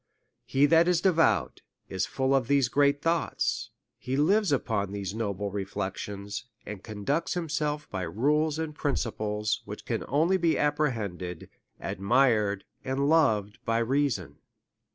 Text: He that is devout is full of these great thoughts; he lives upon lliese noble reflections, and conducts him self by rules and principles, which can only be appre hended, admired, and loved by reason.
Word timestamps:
He 0.47 0.65
that 0.65 0.87
is 0.87 0.99
devout 0.99 1.61
is 1.87 2.07
full 2.07 2.33
of 2.33 2.47
these 2.47 2.69
great 2.69 3.03
thoughts; 3.03 3.69
he 3.99 4.17
lives 4.17 4.51
upon 4.51 4.87
lliese 4.89 5.13
noble 5.13 5.51
reflections, 5.51 6.45
and 6.65 6.81
conducts 6.83 7.37
him 7.37 7.47
self 7.49 7.87
by 7.91 8.01
rules 8.01 8.57
and 8.57 8.73
principles, 8.73 9.61
which 9.65 9.85
can 9.85 10.03
only 10.07 10.37
be 10.37 10.55
appre 10.55 10.91
hended, 10.93 11.49
admired, 11.79 12.63
and 12.83 13.09
loved 13.09 13.59
by 13.63 13.77
reason. 13.77 14.39